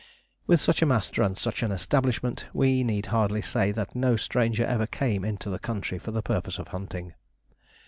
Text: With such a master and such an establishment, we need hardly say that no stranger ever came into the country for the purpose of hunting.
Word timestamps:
With 0.47 0.59
such 0.59 0.81
a 0.81 0.87
master 0.87 1.21
and 1.21 1.37
such 1.37 1.61
an 1.61 1.71
establishment, 1.71 2.47
we 2.53 2.83
need 2.83 3.05
hardly 3.13 3.43
say 3.43 3.71
that 3.73 3.93
no 3.95 4.15
stranger 4.15 4.65
ever 4.65 4.87
came 4.87 5.23
into 5.23 5.47
the 5.51 5.59
country 5.59 5.99
for 5.99 6.09
the 6.09 6.23
purpose 6.23 6.57
of 6.57 6.69
hunting. 6.69 7.13